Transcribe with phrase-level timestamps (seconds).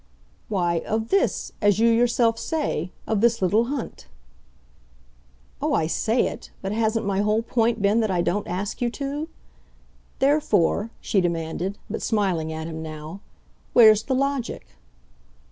[0.49, 2.91] "Why, of 'this' as you yourself say.
[3.05, 4.07] Of this little hunt."
[5.61, 8.89] "Oh, I say it but hasn't my whole point been that I don't ask you
[8.89, 9.29] to.
[10.17, 13.21] Therefore," she demanded but smiling at him now
[13.73, 14.69] "where's the logic?"